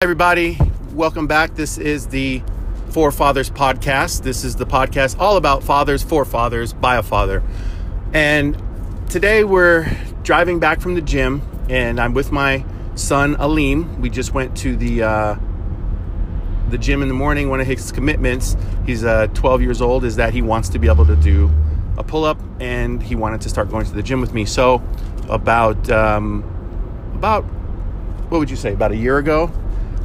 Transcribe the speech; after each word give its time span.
everybody. 0.00 0.56
Welcome 0.92 1.26
back. 1.26 1.56
This 1.56 1.76
is 1.76 2.06
the 2.06 2.40
Forefathers 2.90 3.50
podcast. 3.50 4.22
This 4.22 4.44
is 4.44 4.54
the 4.54 4.64
podcast 4.64 5.18
all 5.18 5.36
about 5.36 5.64
fathers, 5.64 6.04
forefathers, 6.04 6.72
by 6.72 6.98
a 6.98 7.02
father. 7.02 7.42
And 8.12 8.56
today 9.10 9.42
we're 9.42 9.90
driving 10.22 10.60
back 10.60 10.80
from 10.80 10.94
the 10.94 11.00
gym, 11.00 11.42
and 11.68 12.00
I'm 12.00 12.14
with 12.14 12.30
my 12.30 12.64
son 12.94 13.34
Aleem. 13.38 13.98
We 13.98 14.08
just 14.08 14.32
went 14.32 14.56
to 14.58 14.76
the 14.76 15.02
uh, 15.02 15.36
the 16.70 16.78
gym 16.78 17.02
in 17.02 17.08
the 17.08 17.14
morning. 17.14 17.48
One 17.48 17.60
of 17.60 17.66
his 17.66 17.90
commitments, 17.90 18.56
he's 18.86 19.02
uh, 19.02 19.26
12 19.34 19.62
years 19.62 19.82
old, 19.82 20.04
is 20.04 20.14
that 20.14 20.32
he 20.32 20.42
wants 20.42 20.68
to 20.68 20.78
be 20.78 20.86
able 20.86 21.06
to 21.06 21.16
do 21.16 21.50
a 21.96 22.04
pull 22.04 22.24
up, 22.24 22.40
and 22.60 23.02
he 23.02 23.16
wanted 23.16 23.40
to 23.40 23.48
start 23.48 23.68
going 23.68 23.84
to 23.84 23.92
the 23.92 24.04
gym 24.04 24.20
with 24.20 24.32
me. 24.32 24.44
So 24.44 24.80
about 25.28 25.90
um, 25.90 26.44
about 27.16 27.42
what 28.30 28.38
would 28.38 28.48
you 28.48 28.54
say 28.54 28.72
about 28.72 28.92
a 28.92 28.96
year 28.96 29.18
ago 29.18 29.50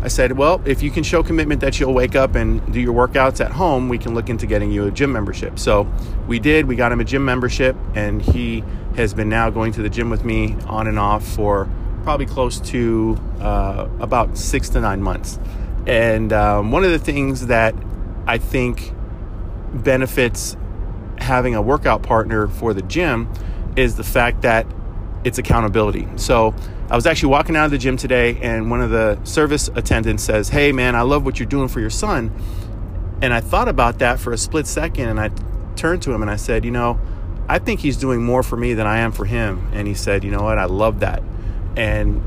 I 0.04 0.10
said, 0.10 0.38
well, 0.38 0.62
if 0.66 0.84
you 0.84 0.92
can 0.92 1.02
show 1.02 1.24
commitment 1.24 1.62
that 1.62 1.80
you'll 1.80 1.94
wake 1.94 2.14
up 2.14 2.36
and 2.36 2.74
do 2.74 2.82
your 2.82 2.94
workouts 2.94 3.40
at 3.40 3.54
home, 3.54 3.88
we 3.88 3.98
can 3.98 4.14
look 4.14 4.28
into 4.28 4.46
getting 4.46 4.70
you 4.70 4.86
a 4.86 4.92
gym 4.92 5.14
membership. 5.14 5.58
So 5.58 5.90
we 6.28 6.40
did. 6.40 6.66
We 6.66 6.76
got 6.76 6.92
him 6.92 7.00
a 7.00 7.06
gym 7.06 7.24
membership, 7.24 7.78
and 7.96 8.22
he 8.22 8.66
has 8.98 9.14
been 9.14 9.30
now 9.30 9.50
going 9.50 9.72
to 9.72 9.82
the 9.82 9.90
gym 9.90 10.10
with 10.10 10.26
me 10.26 10.58
on 10.68 10.88
and 10.88 11.00
off 11.00 11.26
for 11.26 11.70
probably 12.04 12.26
close 12.26 12.60
to 12.60 13.18
uh, 13.40 13.88
about 14.02 14.38
six 14.38 14.68
to 14.70 14.82
nine 14.82 15.02
months. 15.02 15.40
And 15.88 16.34
um, 16.34 16.74
one 16.74 16.84
of 16.84 16.92
the 16.92 17.00
things 17.00 17.48
that 17.48 17.74
I 18.28 18.40
think 18.40 18.94
benefits 19.74 20.58
having 21.18 21.56
a 21.56 21.62
workout 21.62 22.04
partner 22.04 22.50
for 22.50 22.74
the 22.74 22.82
gym 22.82 23.32
is 23.78 23.96
the 23.96 24.04
fact 24.04 24.42
that 24.42 24.68
it's 25.24 25.38
accountability. 25.38 26.10
So 26.18 26.54
I 26.94 26.96
was 26.96 27.08
actually 27.08 27.30
walking 27.30 27.56
out 27.56 27.66
of 27.66 27.72
the 27.72 27.80
gym 27.80 27.98
today, 27.98 28.38
and 28.40 28.70
one 28.70 28.80
of 28.80 28.92
the 28.92 29.18
service 29.24 29.68
attendants 29.70 30.22
says, 30.22 30.50
Hey, 30.50 30.72
man, 30.72 30.96
I 30.96 31.02
love 31.02 31.26
what 31.26 31.40
you're 31.40 31.50
doing 31.50 31.68
for 31.68 31.80
your 31.80 31.90
son. 31.90 32.32
And 33.20 33.34
I 33.34 33.42
thought 33.42 33.68
about 33.68 33.98
that 33.98 34.20
for 34.20 34.32
a 34.32 34.38
split 34.38 34.68
second, 34.68 35.10
and 35.10 35.20
I 35.20 35.32
turned 35.76 36.04
to 36.04 36.14
him 36.14 36.22
and 36.22 36.30
I 36.30 36.36
said, 36.36 36.64
You 36.64 36.70
know, 36.70 37.00
I 37.50 37.58
think 37.58 37.80
he's 37.80 37.98
doing 37.98 38.24
more 38.24 38.44
for 38.44 38.58
me 38.58 38.76
than 38.76 38.86
I 38.86 39.00
am 39.00 39.12
for 39.12 39.26
him. 39.26 39.72
And 39.74 39.88
he 39.88 39.96
said, 39.96 40.24
You 40.24 40.30
know 40.30 40.44
what? 40.44 40.60
I 40.60 40.66
love 40.66 41.00
that. 41.00 41.24
And, 41.76 42.22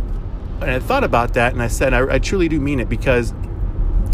and 0.61 0.71
I 0.71 0.81
thought 0.81 1.05
about 1.05 1.35
that, 1.35 1.53
and 1.53 1.63
I 1.63 1.69
said, 1.69 1.95
I, 1.95 2.15
I 2.15 2.19
truly 2.19 2.49
do 2.49 2.59
mean 2.59 2.81
it 2.81 2.89
because 2.89 3.35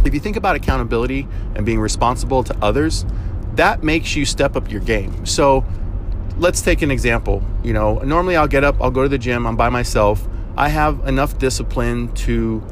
if 0.05 0.13
you 0.13 0.21
think 0.21 0.37
about 0.37 0.55
accountability 0.55 1.27
and 1.55 1.65
being 1.65 1.81
responsible 1.81 2.45
to 2.45 2.55
others, 2.61 3.07
that 3.55 3.83
makes 3.83 4.17
you 4.17 4.27
step 4.27 4.55
up 4.55 4.71
your 4.71 4.83
game. 4.83 5.25
So, 5.25 5.65
let's 6.37 6.61
take 6.61 6.83
an 6.83 6.91
example. 6.91 7.43
You 7.65 7.73
know, 7.73 8.01
normally 8.01 8.37
I'll 8.37 8.49
get 8.49 8.65
up, 8.65 8.83
I'll 8.83 8.91
go 8.91 9.03
to 9.03 9.09
the 9.09 9.17
gym, 9.17 9.47
I'm 9.47 9.57
by 9.57 9.71
myself. 9.71 10.29
I 10.57 10.69
have 10.69 11.07
enough 11.07 11.39
discipline 11.39 12.13
to 12.15 12.63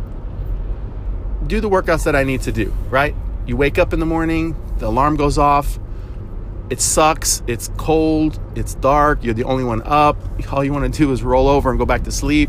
do 1.46 1.60
the 1.60 1.70
workouts 1.70 2.04
that 2.04 2.14
I 2.14 2.24
need 2.24 2.42
to 2.42 2.52
do, 2.52 2.74
right? 2.90 3.14
You 3.46 3.56
wake 3.56 3.78
up 3.78 3.92
in 3.92 4.00
the 4.00 4.06
morning, 4.06 4.54
the 4.78 4.86
alarm 4.86 5.16
goes 5.16 5.38
off. 5.38 5.78
It 6.70 6.80
sucks. 6.80 7.42
It's 7.48 7.68
cold. 7.76 8.38
It's 8.54 8.74
dark. 8.74 9.24
You're 9.24 9.34
the 9.34 9.44
only 9.44 9.64
one 9.64 9.82
up. 9.84 10.16
All 10.52 10.62
you 10.62 10.72
want 10.72 10.92
to 10.92 10.96
do 10.96 11.10
is 11.10 11.20
roll 11.20 11.48
over 11.48 11.68
and 11.68 11.78
go 11.78 11.84
back 11.84 12.04
to 12.04 12.12
sleep. 12.12 12.48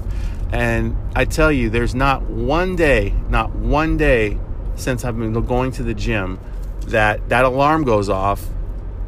And 0.51 0.95
I 1.15 1.25
tell 1.25 1.51
you, 1.51 1.71
there's 1.71 1.95
not 1.95 2.21
one 2.23 2.75
day, 2.75 3.15
not 3.29 3.55
one 3.55 3.97
day 3.97 4.37
since 4.75 5.03
I've 5.03 5.17
been 5.17 5.33
going 5.33 5.71
to 5.73 5.83
the 5.83 5.95
gym 5.95 6.39
that 6.87 7.29
that 7.29 7.45
alarm 7.45 7.83
goes 7.83 8.09
off 8.09 8.47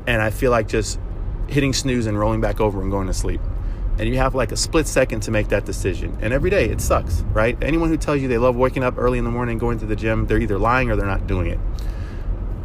and 0.08 0.22
I 0.22 0.30
feel 0.30 0.52
like 0.52 0.68
just 0.68 1.00
hitting 1.48 1.74
snooze 1.74 2.06
and 2.06 2.18
rolling 2.18 2.42
back 2.42 2.60
over 2.60 2.82
and 2.82 2.90
going 2.90 3.08
to 3.08 3.14
sleep. 3.14 3.42
And 4.00 4.10
you 4.10 4.18
have 4.18 4.34
like 4.34 4.52
a 4.52 4.58
split 4.58 4.88
second 4.88 5.22
to 5.22 5.32
make 5.32 5.50
that 5.50 5.66
decision. 5.66 6.18
And 6.22 6.34
every 6.34 6.50
day 6.50 6.70
it 6.70 6.82
sucks, 6.82 7.22
right? 7.34 7.58
Anyone 7.62 7.90
who 7.90 7.98
tells 7.98 8.22
you 8.22 8.28
they 8.28 8.38
love 8.38 8.56
waking 8.56 8.84
up 8.84 8.98
early 8.98 9.20
in 9.20 9.24
the 9.24 9.32
morning, 9.32 9.58
going 9.58 9.80
to 9.80 9.86
the 9.86 9.96
gym, 9.96 10.26
they're 10.26 10.40
either 10.40 10.58
lying 10.58 10.90
or 10.90 10.96
they're 10.96 11.06
not 11.06 11.28
doing 11.28 11.48
it. 11.48 11.60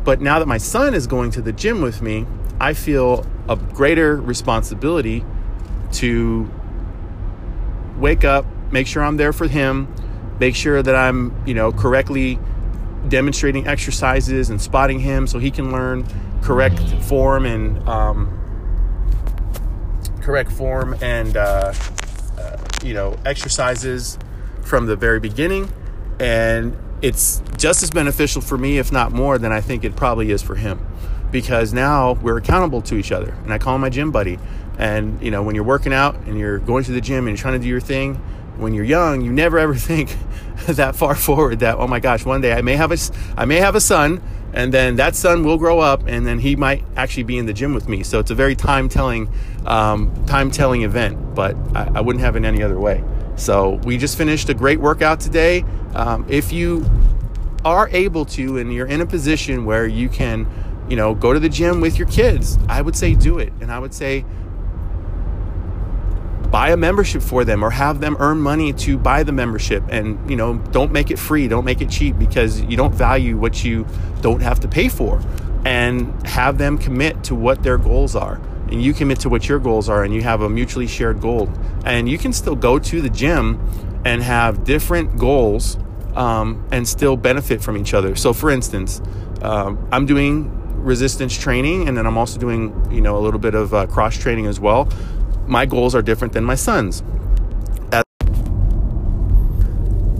But 0.04 0.20
now 0.22 0.38
that 0.38 0.46
my 0.46 0.58
son 0.58 0.94
is 0.94 1.06
going 1.06 1.30
to 1.32 1.42
the 1.42 1.52
gym 1.52 1.82
with 1.82 2.00
me, 2.00 2.26
I 2.60 2.72
feel 2.72 3.26
a 3.48 3.56
greater 3.56 4.16
responsibility 4.16 5.24
to 5.92 6.50
wake 7.98 8.24
up, 8.24 8.46
make 8.72 8.86
sure 8.86 9.02
I'm 9.02 9.16
there 9.16 9.32
for 9.32 9.48
him, 9.48 9.92
make 10.40 10.54
sure 10.54 10.82
that 10.82 10.94
I'm, 10.94 11.34
you 11.46 11.54
know, 11.54 11.72
correctly 11.72 12.38
demonstrating 13.08 13.66
exercises 13.66 14.50
and 14.50 14.60
spotting 14.60 15.00
him 15.00 15.26
so 15.26 15.38
he 15.38 15.50
can 15.50 15.72
learn 15.72 16.06
correct 16.42 16.80
form 17.04 17.46
and 17.46 17.86
um, 17.88 18.38
correct 20.28 20.52
form 20.52 20.94
and 21.00 21.38
uh, 21.38 21.72
uh, 22.36 22.56
you 22.84 22.92
know 22.92 23.16
exercises 23.24 24.18
from 24.60 24.84
the 24.84 24.94
very 24.94 25.18
beginning. 25.18 25.72
And 26.20 26.76
it's 27.00 27.42
just 27.56 27.82
as 27.82 27.90
beneficial 27.90 28.42
for 28.42 28.58
me 28.58 28.76
if 28.76 28.92
not 28.92 29.10
more 29.12 29.38
than 29.38 29.52
i 29.52 29.60
think 29.60 29.84
it 29.84 29.96
probably 29.96 30.30
is 30.30 30.42
for 30.42 30.54
him. 30.54 30.86
Because 31.30 31.72
now 31.72 32.12
we're 32.12 32.36
accountable 32.36 32.82
to 32.82 32.96
each 32.96 33.10
other. 33.10 33.30
And 33.42 33.54
i 33.54 33.56
call 33.56 33.74
him 33.74 33.80
my 33.80 33.88
gym 33.88 34.10
buddy. 34.10 34.38
And 34.76 35.20
you 35.22 35.30
know 35.30 35.42
when 35.42 35.54
you're 35.54 35.64
working 35.64 35.94
out 35.94 36.14
and 36.26 36.38
you're 36.38 36.58
going 36.58 36.84
to 36.84 36.92
the 36.92 37.00
gym 37.00 37.26
and 37.26 37.28
you're 37.28 37.42
trying 37.42 37.58
to 37.58 37.64
do 37.64 37.68
your 37.68 37.80
thing 37.80 38.16
when 38.58 38.74
you're 38.74 38.84
young 38.84 39.22
you 39.22 39.32
never 39.32 39.58
ever 39.58 39.74
think 39.90 40.14
that 40.66 40.94
far 40.94 41.14
forward 41.14 41.60
that 41.60 41.78
oh 41.78 41.86
my 41.86 42.00
gosh 42.00 42.26
one 42.26 42.40
day 42.42 42.52
i 42.52 42.60
may 42.60 42.76
have 42.76 42.92
a 42.92 42.98
i 43.36 43.46
may 43.46 43.56
have 43.56 43.74
a 43.76 43.80
son 43.80 44.20
and 44.52 44.72
then 44.72 44.96
that 44.96 45.14
son 45.14 45.44
will 45.44 45.58
grow 45.58 45.78
up 45.80 46.06
and 46.06 46.26
then 46.26 46.38
he 46.38 46.56
might 46.56 46.84
actually 46.96 47.22
be 47.22 47.38
in 47.38 47.46
the 47.46 47.52
gym 47.52 47.74
with 47.74 47.88
me. 47.88 48.02
So 48.02 48.18
it's 48.18 48.30
a 48.30 48.34
very 48.34 48.54
time 48.54 48.88
telling 48.88 49.30
um, 49.66 50.24
time 50.26 50.50
telling 50.50 50.82
event 50.82 51.34
but 51.34 51.56
I, 51.74 51.90
I, 51.96 52.00
wouldn't 52.00 52.24
have 52.24 52.36
it 52.36 52.44
any 52.44 52.62
other 52.62 52.78
way. 52.78 53.04
So 53.36 53.74
we 53.84 53.98
just 53.98 54.16
finished 54.16 54.48
a 54.48 54.54
great 54.54 54.80
workout 54.80 55.20
today. 55.20 55.64
Um, 55.94 56.26
if 56.28 56.52
you 56.52 56.84
are 57.64 57.88
able 57.90 58.24
to 58.24 58.58
and 58.58 58.72
you're 58.72 58.86
in 58.86 59.00
a 59.00 59.06
position 59.06 59.64
where 59.64 59.86
you 59.86 60.08
can 60.08 60.46
you 60.88 60.96
know 60.96 61.14
go 61.14 61.32
to 61.32 61.40
the 61.40 61.48
gym 61.48 61.80
with 61.80 61.98
your 61.98 62.08
kids 62.08 62.56
i 62.68 62.80
would 62.80 62.96
say 62.96 63.14
do 63.14 63.38
it. 63.38 63.52
And 63.60 63.70
i 63.70 63.78
would 63.78 63.92
say 63.92 64.24
buy 66.58 66.70
a 66.70 66.76
membership 66.76 67.22
for 67.22 67.44
them 67.44 67.64
or 67.64 67.70
have 67.70 68.00
them 68.00 68.16
earn 68.18 68.40
money 68.40 68.72
to 68.72 68.98
buy 68.98 69.22
the 69.22 69.30
membership. 69.30 69.80
And 69.90 70.28
you 70.28 70.34
know 70.34 70.58
don't 70.72 70.90
make 70.90 71.12
it 71.12 71.16
free 71.16 71.46
don't 71.46 71.64
make 71.64 71.80
it 71.80 71.88
cheap 71.88 72.18
because 72.18 72.60
you 72.62 72.76
don't 72.76 72.92
value 72.92 73.36
what 73.36 73.62
you 73.62 73.86
don't 74.22 74.42
have 74.42 74.58
to 74.60 74.68
pay 74.68 74.88
for. 74.88 75.22
And 75.64 76.26
have 76.26 76.58
them 76.58 76.76
commit 76.76 77.22
to 77.24 77.36
what 77.36 77.62
their 77.62 77.78
goals 77.78 78.16
are. 78.16 78.40
And 78.72 78.82
you 78.82 78.92
commit 78.92 79.20
to 79.20 79.28
what 79.28 79.48
your 79.48 79.60
goals 79.60 79.88
are 79.88 80.02
and 80.02 80.12
you 80.12 80.22
have 80.22 80.40
a 80.40 80.48
mutually 80.48 80.88
shared 80.88 81.20
goal. 81.20 81.48
And 81.84 82.08
you 82.08 82.18
can 82.18 82.32
still 82.32 82.56
go 82.56 82.80
to 82.80 83.00
the 83.00 83.10
gym 83.10 83.60
and 84.04 84.20
have 84.20 84.64
different 84.64 85.16
goals 85.16 85.78
um, 86.16 86.66
and 86.72 86.88
still 86.88 87.16
benefit 87.16 87.62
from 87.62 87.76
each 87.76 87.94
other. 87.94 88.16
So 88.16 88.32
for 88.32 88.50
instance 88.50 89.00
um, 89.42 89.88
i'm 89.92 90.06
doing 90.06 90.50
resistance 90.82 91.36
training 91.36 91.88
and 91.88 91.96
then 91.96 92.06
i'm 92.06 92.16
also 92.16 92.38
doing 92.38 92.72
you 92.90 93.00
know 93.00 93.16
a 93.16 93.22
little 93.26 93.40
bit 93.40 93.54
of 93.54 93.74
uh, 93.74 93.86
cross 93.86 94.16
training 94.16 94.46
as 94.46 94.58
well 94.58 94.88
my 95.48 95.66
goals 95.66 95.94
are 95.94 96.02
different 96.02 96.32
than 96.34 96.44
my 96.44 96.54
son's. 96.54 97.02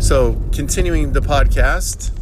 So, 0.00 0.40
continuing 0.52 1.12
the 1.12 1.20
podcast, 1.20 2.12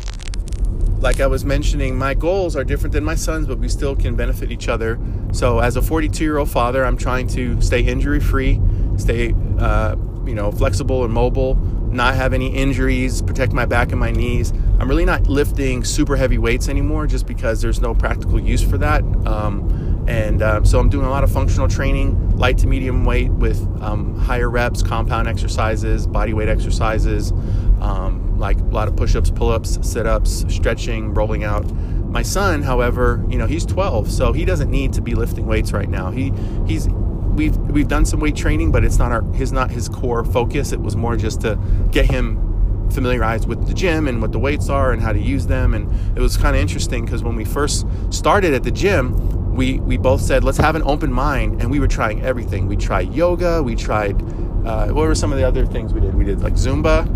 like 1.01 1.21
I 1.21 1.27
was 1.27 1.45
mentioning, 1.45 1.97
my 1.97 2.15
goals 2.15 2.57
are 2.57 2.65
different 2.65 2.95
than 2.95 3.05
my 3.05 3.15
son's, 3.15 3.47
but 3.47 3.59
we 3.59 3.69
still 3.69 3.95
can 3.95 4.17
benefit 4.17 4.51
each 4.51 4.69
other. 4.69 4.99
So, 5.33 5.59
as 5.59 5.77
a 5.77 5.83
42 5.83 6.25
year 6.25 6.39
old 6.39 6.51
father, 6.51 6.85
I'm 6.85 6.97
trying 6.97 7.29
to 7.29 7.61
stay 7.61 7.83
injury 7.83 8.19
free, 8.19 8.61
stay, 8.97 9.35
uh, 9.59 9.95
you 10.25 10.35
know, 10.35 10.51
flexible 10.51 11.05
and 11.05 11.13
mobile, 11.13 11.55
not 11.93 12.15
have 12.15 12.33
any 12.33 12.49
injuries, 12.49 13.21
protect 13.23 13.53
my 13.53 13.67
back 13.67 13.91
and 13.91 14.01
my 14.01 14.11
knees. 14.11 14.53
I'm 14.81 14.89
really 14.89 15.05
not 15.05 15.29
lifting 15.29 15.85
super 15.85 16.17
heavy 16.17 16.39
weights 16.39 16.69
anymore, 16.69 17.07
just 17.07 17.27
because 17.27 17.61
there's 17.61 17.81
no 17.81 17.95
practical 17.95 18.41
use 18.41 18.63
for 18.63 18.79
that. 18.79 19.03
Um, 19.27 19.86
and 20.07 20.43
um, 20.43 20.65
so 20.65 20.79
I'm 20.79 20.89
doing 20.89 21.07
a 21.07 21.11
lot 21.11 21.25
of 21.25 21.33
functional 21.33 21.69
training, 21.69 22.37
light 22.37 22.59
to 22.59 22.67
medium 22.67 23.05
weight 23.05 23.31
with 23.31 23.61
um, 23.83 24.17
higher 24.19 24.49
reps, 24.49 24.83
compound 24.83 25.29
exercises, 25.29 26.07
body 26.07 26.33
weight 26.33 26.49
exercises, 26.49 27.33
um, 27.81 28.39
like 28.39 28.59
a 28.59 28.65
lot 28.65 28.89
of 28.89 28.97
push 28.97 29.17
ups, 29.17 29.31
pull 29.31 29.51
ups, 29.51 29.79
sit 29.83 30.07
ups, 30.07 30.45
stretching, 30.49 31.13
rolling 31.13 31.45
out. 31.45 31.71
My 32.07 32.23
son, 32.23 32.63
however, 32.63 33.25
you 33.29 33.37
know, 33.37 33.47
he's 33.47 33.67
12, 33.67 34.11
so 34.11 34.33
he 34.33 34.45
doesn't 34.45 34.71
need 34.71 34.93
to 34.95 35.01
be 35.01 35.15
lifting 35.15 35.47
weights 35.47 35.73
right 35.73 35.89
now. 35.89 36.11
He 36.11 36.33
he's 36.67 36.89
we've 36.89 37.57
we've 37.57 37.89
done 37.89 38.05
some 38.05 38.21
weight 38.21 38.37
training, 38.37 38.73
but 38.73 38.85
it's 38.85 38.99
not 38.99 39.13
our 39.13 39.23
his 39.33 39.53
not 39.53 39.71
his 39.71 39.89
core 39.89 40.25
focus. 40.25 40.73
It 40.73 40.81
was 40.81 40.97
more 40.97 41.17
just 41.17 41.41
to 41.43 41.59
get 41.91 42.07
him 42.07 42.43
familiarized 42.91 43.49
with 43.49 43.67
the 43.67 43.75
gym 43.75 44.07
and 44.07 44.23
what 44.23 44.33
the 44.33 44.39
weights 44.39 44.69
are 44.69 44.93
and 44.93 45.03
how 45.03 45.13
to 45.13 45.21
use 45.21 45.47
them. 45.47 45.75
And 45.75 45.91
it 46.17 46.21
was 46.21 46.37
kind 46.37 46.55
of 46.55 46.63
interesting 46.63 47.05
because 47.05 47.23
when 47.23 47.35
we 47.35 47.45
first 47.45 47.87
started 48.11 48.55
at 48.55 48.63
the 48.63 48.71
gym, 48.71 49.15
we 49.57 49.81
we 49.81 49.97
both 49.97 50.21
said 50.21 50.45
let's 50.45 50.59
have 50.59 50.77
an 50.77 50.83
open 50.83 51.13
mind 51.13 51.61
and 51.61 51.71
we 51.71 51.81
were 51.81 51.89
trying 51.89 52.23
everything. 52.23 52.67
We 52.67 52.77
tried 52.77 53.13
yoga 53.15 53.63
we 53.63 53.75
tried 53.75 54.21
uh, 54.67 54.89
what 54.89 55.07
were 55.07 55.15
some 55.15 55.33
of 55.33 55.39
the 55.39 55.45
other 55.45 55.65
things 55.65 55.93
we 55.93 56.01
did? 56.01 56.15
We 56.15 56.25
did 56.25 56.41
like 56.41 56.55
zumba 56.55 57.07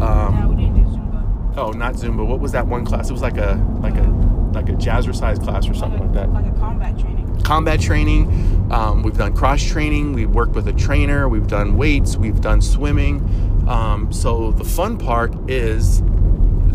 um, 0.00 0.56
we 0.56 0.62
didn't 0.62 0.84
do 0.84 0.90
zumba. 0.90 1.56
Oh 1.56 1.70
not 1.70 1.94
zumba. 1.94 2.26
What 2.26 2.40
was 2.40 2.52
that 2.52 2.66
one 2.66 2.84
class? 2.84 3.10
It 3.10 3.12
was 3.12 3.22
like 3.22 3.36
a 3.36 3.62
like 3.80 3.96
a 3.96 4.08
like 4.52 4.68
a 4.68 4.72
jazzercise 4.72 5.42
class 5.42 5.68
or 5.68 5.74
something 5.74 6.00
like, 6.00 6.26
a, 6.26 6.30
like 6.30 6.32
that. 6.32 6.32
Like 6.32 6.46
a 6.46 6.58
combat 6.58 6.98
training. 6.98 7.40
Combat 7.42 7.80
training. 7.80 8.72
Um, 8.72 9.02
we've 9.02 9.16
done 9.16 9.34
cross 9.34 9.62
training. 9.62 10.12
We've 10.12 10.30
worked 10.30 10.54
with 10.54 10.68
a 10.68 10.72
trainer. 10.72 11.28
We've 11.28 11.46
done 11.46 11.76
weights. 11.76 12.16
We've 12.16 12.40
done 12.40 12.60
swimming. 12.60 13.20
Um, 13.68 14.12
so 14.12 14.52
the 14.52 14.64
fun 14.64 14.98
part 14.98 15.34
is 15.50 16.02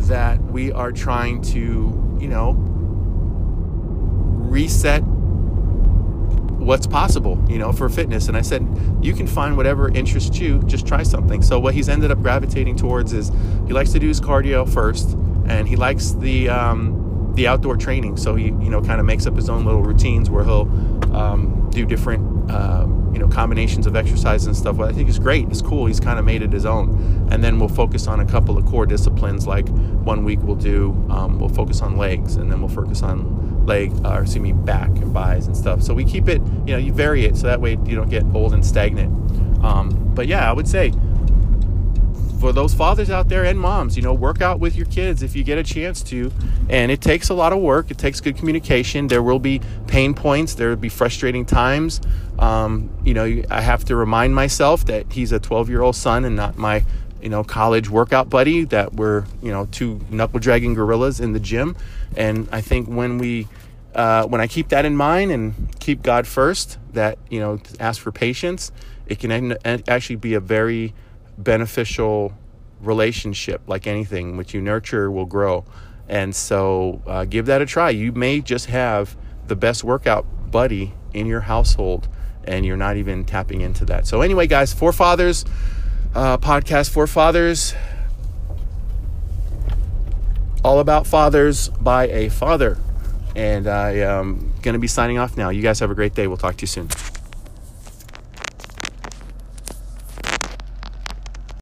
that 0.08 0.42
we 0.42 0.72
are 0.72 0.92
trying 0.92 1.42
to, 1.42 2.18
you 2.20 2.28
know, 2.28 2.54
reset 4.54 5.04
what's 6.64 6.88
possible, 6.88 7.44
you 7.50 7.58
know, 7.58 7.74
for 7.74 7.90
fitness. 7.90 8.28
And 8.30 8.38
I 8.38 8.42
said, 8.42 8.66
you 9.02 9.14
can 9.14 9.28
find 9.28 9.58
whatever 9.58 9.92
interests 9.92 10.40
you, 10.40 10.62
just 10.64 10.88
try 10.88 11.04
something. 11.04 11.42
So 11.42 11.60
what 11.60 11.74
he's 11.74 11.90
ended 11.90 12.12
up 12.12 12.22
gravitating 12.22 12.78
towards 12.78 13.12
is 13.12 13.32
he 13.68 13.74
likes 13.74 13.92
to 13.92 14.00
do 14.00 14.08
his 14.08 14.22
cardio 14.22 14.68
first, 14.68 15.18
and 15.46 15.68
he 15.68 15.76
likes 15.76 16.12
the 16.12 16.50
um, 16.50 17.34
the 17.36 17.48
outdoor 17.48 17.76
training. 17.78 18.16
So 18.18 18.36
he, 18.36 18.46
you 18.46 18.70
know, 18.70 18.82
kind 18.82 19.00
of 19.00 19.06
makes 19.06 19.26
up 19.26 19.36
his 19.36 19.50
own 19.50 19.66
little 19.66 19.82
routines 19.82 20.30
where 20.30 20.44
he'll 20.44 20.70
um, 21.16 21.70
do 21.72 21.86
different, 21.86 22.50
uh, 22.50 22.86
you 23.12 23.20
know, 23.20 23.28
combinations 23.28 23.88
of 23.88 23.96
exercise 23.96 24.46
and 24.46 24.56
stuff. 24.56 24.76
What 24.78 24.88
I 24.88 24.94
think 24.94 25.10
is 25.10 25.20
great. 25.20 25.50
It's 25.50 25.62
cool. 25.62 25.88
He's 25.88 26.00
kind 26.00 26.20
of 26.20 26.26
made 26.26 26.44
it 26.44 26.54
his 26.54 26.66
own. 26.66 27.28
And 27.32 27.44
then 27.44 27.60
we'll 27.60 27.70
focus 27.70 28.08
on 28.08 28.20
a 28.20 28.26
couple 28.26 28.58
of 28.58 28.66
core 28.66 28.86
disciplines. 28.86 29.48
Like 29.48 29.68
one 30.06 30.24
week 30.24 30.40
we'll 30.44 30.56
do, 30.56 30.92
um, 31.10 31.40
we'll 31.40 31.50
focus 31.50 31.82
on 31.82 31.98
legs, 31.98 32.36
and 32.36 32.52
then 32.52 32.60
we'll 32.62 32.70
focus 32.70 33.02
on 33.02 33.53
leg, 33.66 33.92
or 34.06 34.22
excuse 34.22 34.42
me, 34.42 34.54
back 34.54 34.90
and 34.90 35.14
buys 35.14 35.48
and 35.48 35.56
stuff. 35.56 35.82
So 35.82 35.94
we 35.94 36.06
keep 36.06 36.28
it, 36.28 36.42
you 36.66 36.74
know, 36.74 36.78
you 36.78 36.94
vary 36.94 37.26
it 37.26 37.38
so 37.38 37.48
that 37.48 37.62
way 37.62 37.72
you 37.86 37.96
don't 37.96 38.10
get 38.10 38.24
old 38.34 38.54
and 38.54 38.66
stagnant. 38.66 39.12
Um, 39.64 40.14
but 40.14 40.28
yeah, 40.28 40.50
I 40.50 40.54
would 40.54 40.68
say 40.68 40.92
for 42.44 42.52
those 42.52 42.74
fathers 42.74 43.10
out 43.10 43.30
there 43.30 43.46
and 43.46 43.58
moms, 43.58 43.96
you 43.96 44.04
know, 44.04 44.14
work 44.14 44.42
out 44.42 44.60
with 44.60 44.76
your 44.76 44.86
kids 44.88 45.24
if 45.24 45.34
you 45.34 45.46
get 45.46 45.58
a 45.58 45.64
chance 45.64 46.04
to. 46.04 46.30
And 46.68 46.92
it 46.92 47.00
takes 47.00 47.30
a 47.30 47.34
lot 47.34 47.54
of 47.54 47.60
work. 47.60 47.90
It 47.90 47.98
takes 47.98 48.20
good 48.20 48.36
communication. 48.36 49.08
There 49.08 49.24
will 49.24 49.40
be 49.40 49.62
pain 49.88 50.14
points. 50.14 50.54
There 50.54 50.68
will 50.68 50.76
be 50.76 50.90
frustrating 50.90 51.46
times. 51.46 52.02
Um, 52.40 52.90
you 53.06 53.14
know, 53.14 53.44
I 53.50 53.62
have 53.62 53.86
to 53.86 53.96
remind 53.96 54.36
myself 54.36 54.84
that 54.88 55.14
he's 55.14 55.32
a 55.32 55.40
12 55.40 55.70
year 55.70 55.82
old 55.82 55.96
son 55.96 56.26
and 56.26 56.36
not 56.36 56.58
my, 56.58 56.84
you 57.24 57.30
know, 57.30 57.44
college 57.44 57.90
workout 57.90 58.30
buddy. 58.30 58.66
That 58.66 58.94
we're, 58.94 59.26
you 59.42 59.52
know, 59.52 59.66
two 59.72 60.00
knuckle 60.12 60.40
dragging 60.40 60.76
gorillas 60.76 61.20
in 61.20 61.34
the 61.34 61.40
gym. 61.40 61.76
And 62.16 62.48
I 62.52 62.62
think 62.62 62.88
when 62.88 63.18
we, 63.18 63.48
uh, 63.96 64.28
when 64.28 64.42
I 64.42 64.48
keep 64.48 64.70
that 64.70 64.86
in 64.86 64.96
mind 64.96 65.32
and 65.32 65.76
keep 65.80 66.04
God 66.04 66.28
first, 66.28 66.78
that 66.92 67.18
you 67.30 67.40
know, 67.40 67.60
ask 67.80 68.00
for 68.00 68.12
patience, 68.12 68.72
it 69.08 69.20
can 69.20 69.58
actually 69.66 70.18
be 70.18 70.36
a 70.36 70.40
very 70.40 70.94
beneficial 71.38 72.34
relationship 72.82 73.62
like 73.68 73.88
anything 73.88 74.38
which 74.38 74.54
you 74.54 74.62
nurture 74.62 75.10
will 75.10 75.26
grow 75.26 75.64
and 76.10 76.36
so 76.36 77.02
uh, 77.08 77.24
give 77.26 77.46
that 77.46 77.62
a 77.62 77.66
try 77.66 77.90
you 77.90 78.12
may 78.12 78.42
just 78.42 78.66
have 78.66 79.16
the 79.48 79.56
best 79.56 79.84
workout 79.84 80.26
buddy 80.52 80.94
in 81.14 81.26
your 81.26 81.42
household 81.42 82.08
and 82.44 82.66
you're 82.66 82.78
not 82.78 82.98
even 82.98 83.24
tapping 83.24 83.62
into 83.62 83.86
that 83.86 84.06
so 84.06 84.22
anyway 84.22 84.46
guys 84.46 84.74
forefathers 84.74 85.46
uh, 86.16 86.38
podcast 86.38 86.90
forefathers 86.90 87.74
all 90.64 90.80
about 90.80 91.06
fathers 91.06 91.70
by 91.70 92.08
a 92.08 92.30
father. 92.30 92.78
And 93.36 93.68
i 93.68 93.92
am 93.92 94.54
going 94.62 94.74
to 94.74 94.80
be 94.80 94.88
signing 94.88 95.18
off 95.18 95.36
now. 95.36 95.50
You 95.50 95.62
guys 95.62 95.80
have 95.80 95.92
a 95.92 95.96
great 95.96 96.14
day. 96.14 96.28
We'll 96.28 96.38
talk 96.38 96.56
to 96.58 96.62
you 96.62 96.68
soon 96.68 96.90